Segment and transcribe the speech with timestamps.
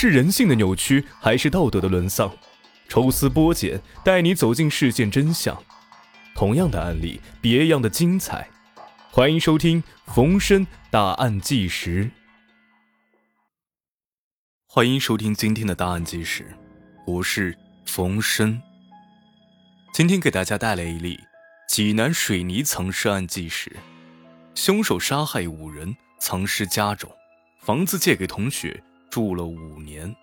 [0.00, 2.32] 是人性的扭曲，还是道德的沦丧？
[2.88, 5.60] 抽丝剥茧，带你走进事件真相。
[6.36, 8.48] 同样的案例，别样的精彩。
[9.10, 9.82] 欢迎收听
[10.14, 12.04] 《逢申大案纪实》。
[14.68, 16.46] 欢迎收听今天的大案纪实，
[17.04, 18.62] 我是冯申。
[19.92, 21.18] 今天给大家带来一例
[21.68, 23.74] 济南水泥藏尸案纪实。
[24.54, 27.10] 凶手杀害五人，藏尸家中，
[27.58, 28.80] 房子借给同学
[29.10, 30.14] 住了五年。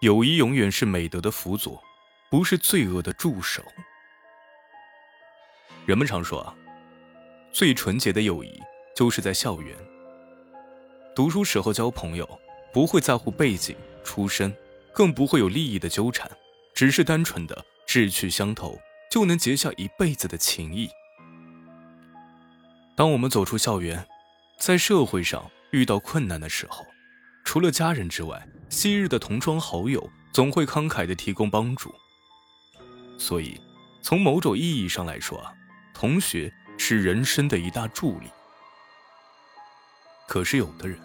[0.00, 1.82] 友谊永远是美德的辅佐，
[2.30, 3.62] 不是罪恶的助手。
[5.86, 6.54] 人们常说啊，
[7.52, 8.60] 最纯洁的友谊
[8.94, 9.76] 就是在校园。
[11.14, 12.28] 读书时候交朋友，
[12.72, 14.54] 不会在乎背景、出身，
[14.92, 16.30] 更不会有利益的纠缠，
[16.74, 18.78] 只是单纯的志趣相投，
[19.10, 20.88] 就能结下一辈子的情谊。
[22.96, 24.06] 当我们走出校园，
[24.58, 26.86] 在社会上遇到困难的时候，
[27.44, 31.94] 除了家人之外，昔日的同窗好友总会慷慨地提供帮助。
[33.18, 33.60] 所以，
[34.02, 35.44] 从某种意义上来说，
[35.92, 38.26] 同学是人生的一大助力。
[40.26, 40.98] 可是，有的人，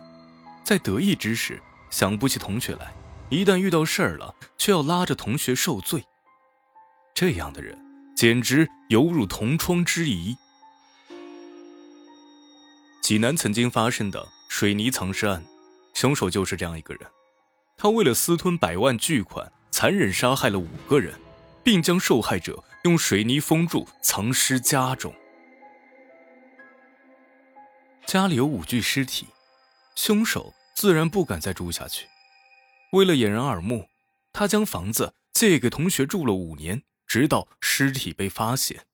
[0.64, 2.94] 在得意之时想不起同学来，
[3.30, 6.06] 一旦遇到事儿了，却要拉着同学受罪。
[7.14, 7.78] 这样的人，
[8.16, 10.36] 简直犹如同窗之谊。
[13.10, 15.44] 济南曾经发生的水泥藏尸案。
[15.96, 17.10] 凶手就是这样一个人，
[17.76, 21.20] 他为了私吞百万巨款，残忍杀害了五个人，
[21.64, 25.12] 并将受害者用水泥封住，藏尸家中。
[28.06, 29.26] 家里有五具尸体，
[29.96, 32.06] 凶手自然不敢再住下去。
[32.92, 33.88] 为了掩人耳目，
[34.32, 38.86] 他将房子借给同学住了五年，直到尸体被发现。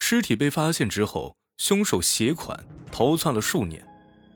[0.00, 3.86] 尸体被发现之后，凶手携款逃窜了数年。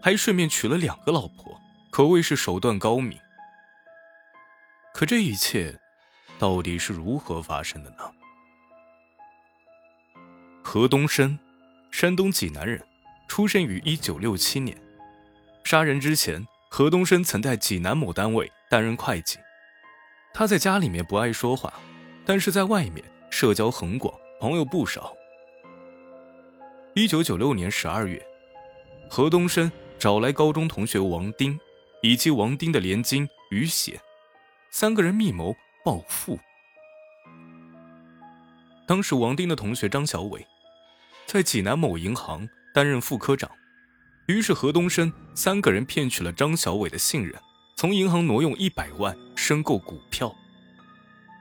[0.03, 3.19] 还顺便娶了两个老婆，可谓是手段高明。
[4.95, 5.79] 可这一切，
[6.39, 7.97] 到底是如何发生的呢？
[10.63, 11.39] 何东升，
[11.91, 12.83] 山东济南人，
[13.29, 14.75] 出生于一九六七年。
[15.65, 19.39] 杀人之前，何东升曾在济南某单位担任会计。
[20.33, 21.75] 他在家里面不爱说话，
[22.25, 25.15] 但是在外面社交很广，朋友不少。
[26.95, 28.21] 一九九六年十二月，
[29.09, 29.71] 何东升。
[29.97, 31.61] 找来高中同学王丁，
[32.01, 34.01] 以及王丁的连襟于显，
[34.71, 36.39] 三个人密谋暴富。
[38.87, 40.47] 当时王丁的同学张小伟，
[41.27, 43.51] 在济南某银行担任副科长，
[44.27, 47.39] 于是何东升三个人骗取了张小伟的信任，
[47.77, 50.35] 从银行挪用一百万申购股票。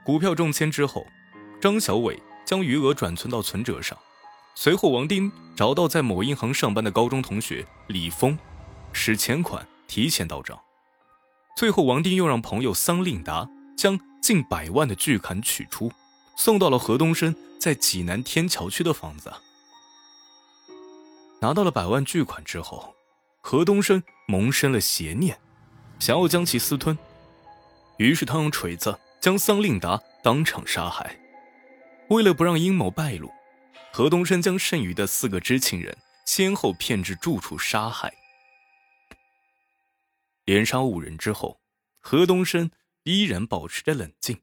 [0.04, 1.06] 股票中签之后，
[1.58, 3.98] 张小伟将余额转存到存折上，
[4.54, 8.38] 随后王丁找到在某银行上班的高中同学李峰。
[8.92, 10.58] 使钱款提前到账，
[11.56, 15.92] 最后王丁又让朋友桑令达将近百万的巨款取出，
[16.36, 19.32] 送到了何东升在济南天桥区的房子。
[21.40, 22.92] 拿到了百万巨款之后，
[23.40, 25.38] 何东升萌生了邪念，
[26.00, 26.98] 想要将其私吞，
[27.96, 31.16] 于是他用锤子将桑令达当场杀害。
[32.08, 33.30] 为了不让阴谋败露，
[33.92, 38.12] 何东升将剩余的四个知情人先后骗至住处杀害。
[40.44, 41.60] 连杀五人之后，
[42.00, 42.70] 何东升
[43.02, 44.40] 依然保持着冷静。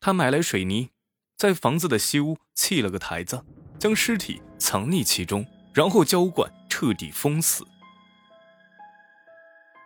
[0.00, 0.90] 他买来水泥，
[1.36, 3.44] 在房子的西屋砌了个台子，
[3.78, 7.66] 将尸体藏匿其中，然后浇灌，彻底封死。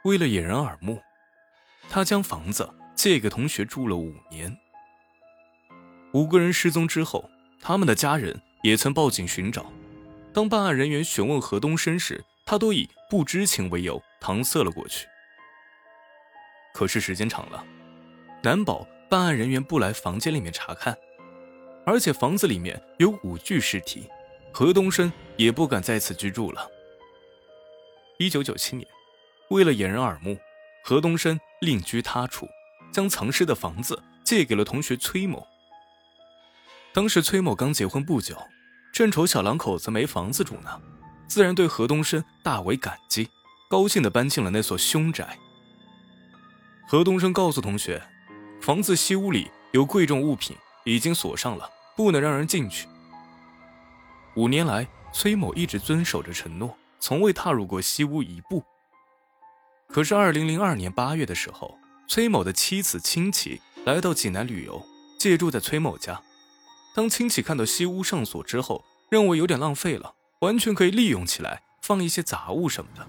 [0.05, 1.03] 为了掩人耳目，
[1.89, 4.57] 他将房子借给同学住了五年。
[6.13, 7.29] 五个人失踪之后，
[7.61, 9.71] 他们的家人也曾报警寻找。
[10.33, 15.07] 当办案人员询问何东升时，他都以不知情为由搪塞了过去。
[16.73, 17.63] 可是时间长了，
[18.43, 20.97] 难保办案人员不来房间里面查看，
[21.85, 24.09] 而且房子里面有五具尸体，
[24.51, 26.67] 何东升也不敢在此居住了。
[28.19, 28.89] 一九九七年，
[29.51, 30.39] 为了掩人耳目，
[30.83, 32.49] 何东升另居他处，
[32.91, 35.47] 将藏尸的房子借给了同学崔某。
[36.95, 38.37] 当时崔某刚结婚不久，
[38.95, 40.81] 正愁小两口子没房子住呢，
[41.27, 43.29] 自然对何东升大为感激，
[43.69, 45.37] 高兴地搬进了那所凶宅。
[46.87, 48.01] 何东升告诉同学，
[48.63, 52.87] 房子西屋里有贵重物品，已经锁上了，不能让人进去。
[54.37, 58.63] 五年来，崔某一直遵守着承诺，从未踏入过西屋一步。
[59.89, 61.77] 可是，二零零二年八月的时候，
[62.07, 64.81] 崔某的妻子亲戚来到济南旅游，
[65.19, 66.23] 借住在崔某家。
[66.95, 73.05] 当亲戚看到西屋上锁之后，认为有点浪费了，完全可以利用起来，放一些杂物什么的。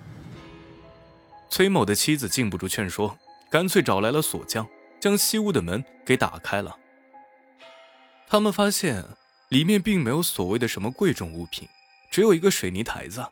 [1.52, 3.16] 崔某的妻子禁不住劝说，
[3.52, 4.68] 干脆找来了锁匠，
[5.00, 6.76] 将西屋的门给打开了。
[8.28, 9.06] 他们发现
[9.50, 11.70] 里面并没有所谓的什么贵重物品，
[12.10, 13.28] 只有一个水泥台子。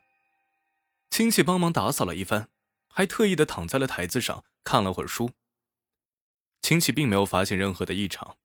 [1.09, 2.47] 亲戚帮忙打扫了一番，
[2.87, 5.31] 还特意的躺在了台子上看了会儿书。
[6.61, 8.37] 亲戚并没有发现任何的异常，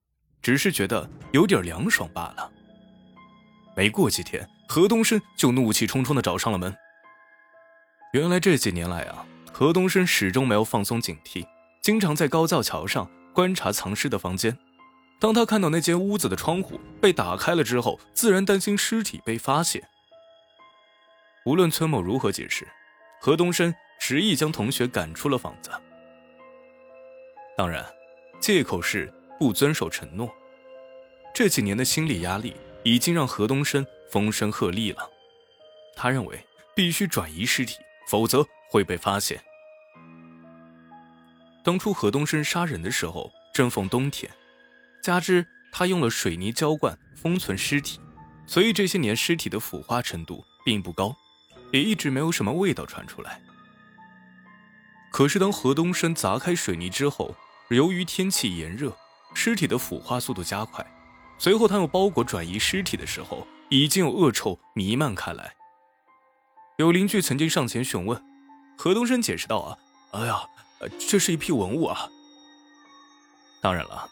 [0.43, 2.51] 只是觉得有点凉爽罢了。
[3.77, 6.75] 没过几天，何东升就怒气冲冲的找上了门。
[8.13, 11.47] 原来这几年来啊，何东升始终没有放松警惕，
[11.83, 14.57] 经常在高架桥上观察藏尸的房间。
[15.21, 19.83] 当他看到那间屋子的窗户被打开了之后，自然担心尸体被发现。
[21.45, 22.67] 无论崔某如何解释，
[23.21, 25.71] 何东升执意将同学赶出了房子。
[27.57, 27.85] 当然，
[28.41, 30.33] 借口是不遵守承诺。
[31.35, 35.11] 这几年的心理压力已经让何东升风声鹤唳了。
[35.95, 36.45] 他认为
[36.75, 37.77] 必须转移尸体，
[38.09, 39.41] 否则会被发现。
[41.65, 44.31] 当初何东升杀人的时候正逢冬天，
[45.03, 48.01] 加之他用了水泥浇灌封存尸体，
[48.47, 51.15] 所以这些年尸体的腐化程度并不高。
[51.71, 53.43] 也一直没有什么味道传出来。
[55.13, 57.35] 可是当何东升砸开水泥之后，
[57.69, 58.97] 由于天气炎热，
[59.35, 60.85] 尸体的腐化速度加快。
[61.39, 65.55] 随后他用包裹转移尸体的时候，已经有恶臭弥漫开来。
[66.79, 68.21] 有邻居曾经上前询问，
[68.77, 69.79] 何东升解释道：“啊，
[70.13, 70.49] 哎呀，
[71.09, 72.09] 这是一批文物啊。”
[73.63, 74.09] 当然了，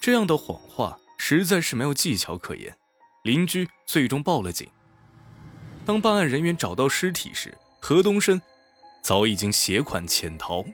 [0.00, 2.76] 这样的谎话实在是没有技巧可言。
[3.22, 4.68] 邻居最终报了警。
[5.84, 8.40] 当办案人员找到尸体时，何东升
[9.02, 10.64] 早已经携款潜逃。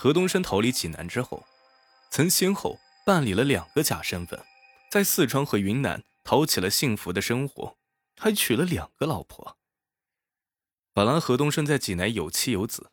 [0.00, 1.44] 何东升逃离济南之后，
[2.08, 4.40] 曾先后办理了两个假身份，
[4.92, 7.76] 在四川和云南讨起了幸福的生活，
[8.16, 9.58] 还娶了两个老婆。
[10.94, 12.92] 本来何东升在济南有妻有子，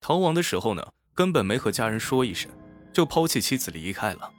[0.00, 2.50] 逃亡的时候呢，根本没和家人说一声，
[2.92, 4.32] 就抛弃妻子离开了。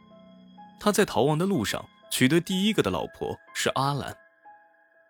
[0.81, 4.17] 他在逃亡的路上娶的第一个的老婆是阿兰。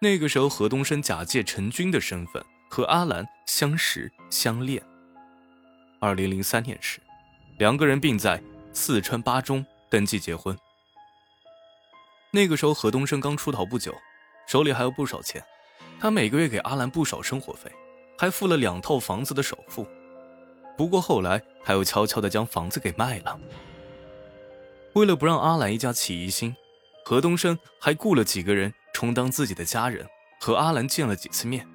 [0.02, 4.84] 那个时候，何东升假借陈军的身份和阿兰相识相恋。
[6.04, 7.00] 二零零三年时，
[7.60, 8.42] 两个人并在
[8.74, 10.58] 四川巴中登记结婚。
[12.32, 13.96] 那个时候，何东升刚出逃不久，
[14.48, 15.46] 手里还有不少钱，
[16.00, 17.72] 他每个月给阿兰不少生活费，
[18.18, 19.86] 还付了两套房子的首付。
[20.76, 23.40] 不过后来，他又悄悄地将房子给卖了。
[24.94, 26.56] 为了不让阿兰一家起疑心，
[27.06, 28.74] 何东升还雇了几个人。
[28.94, 30.06] 充当自己的家人，
[30.40, 31.66] 和阿兰见了几次面。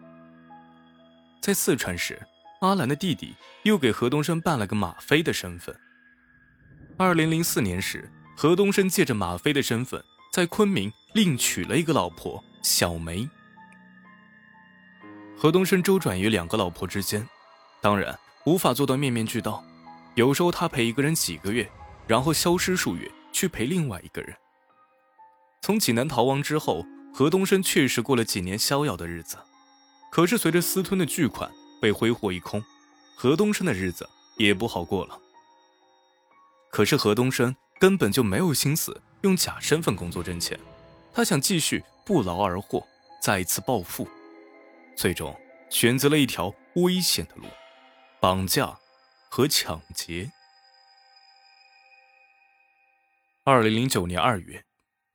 [1.40, 2.20] 在四川时，
[2.60, 5.74] 阿兰的弟弟又给何东升办了个马飞的身份。
[6.96, 13.28] 二零零四年时，何东升借着马飞的身份，在昆明另娶了一个老婆小梅。
[15.36, 17.28] 何东升周转于两个老婆之间，
[17.80, 19.62] 当然无法做到面面俱到。
[20.14, 21.70] 有时候他陪一个人几个月，
[22.06, 24.34] 然后消失数月，去陪另外一个人。
[25.62, 26.86] 从济南逃亡之后。
[27.14, 29.38] 何东升确实过了几年逍遥的日子，
[30.12, 31.50] 可是随着私吞的巨款
[31.80, 32.62] 被挥霍一空，
[33.16, 35.18] 何东升的日子也不好过了。
[36.70, 40.58] 可是何东升根本就没有心思用假身份工作挣钱，
[41.12, 42.86] 他想继续不劳而获，
[43.20, 44.08] 再一次暴富，
[44.94, 45.34] 最终
[45.70, 47.44] 选择了一条危险的路——
[48.20, 48.78] 绑架
[49.28, 50.30] 和抢劫。
[53.44, 54.64] 二零零九年二月，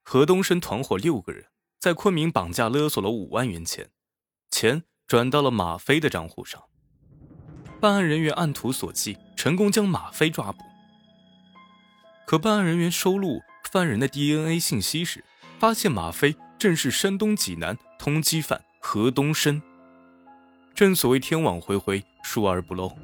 [0.04, 1.46] 何东升团伙六个人。
[1.80, 3.90] 在昆明绑架勒索了五万元钱，
[4.52, 6.64] 钱转到了马飞的账户上。
[7.82, 10.60] 办案人员按图索骥，成功将马飞抓捕。
[12.26, 13.42] 可办案人员收录
[13.74, 15.22] 犯人的 DNA 信息时，
[15.60, 19.62] 发现马飞正是山东济南通缉犯何东升。
[20.74, 22.98] 正所谓天网恢恢，疏而不漏。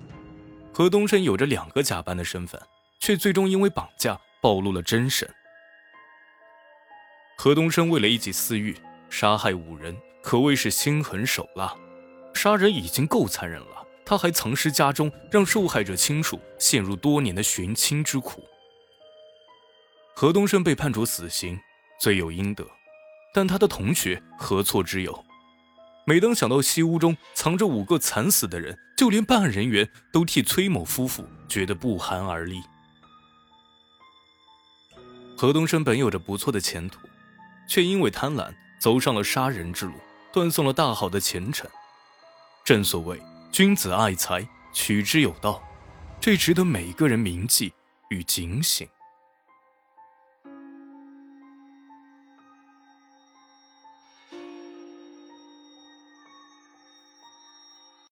[0.72, 2.62] 何东升有着两个假扮的身份，
[3.02, 5.30] 却最终因为绑架暴露了真身。
[7.38, 8.78] 何东升为了一己私欲
[9.10, 11.76] 杀害五人，可谓是心狠手辣。
[12.38, 18.48] 杀人已经够残忍了，他还藏尸家中，让受害者亲属陷入多年的寻亲之苦。
[20.16, 21.60] 何东升被判处死刑，
[22.00, 22.66] 罪有应得。
[23.34, 25.26] 但他的同学何错之有？
[26.06, 32.62] 每当想到西屋中藏着五个惨死的人，就连办案人员都替崔某夫妇觉得不寒而栗。
[35.36, 37.00] 何东升本有着不错的前途。
[37.70, 39.92] 却因为贪婪走上了杀人之路，
[40.32, 41.70] 断送了大好的前程。
[42.68, 43.18] 正所谓
[43.50, 45.64] 君子爱财，取之有道，
[46.20, 47.72] 这值得每个人铭记
[48.10, 48.86] 与警醒。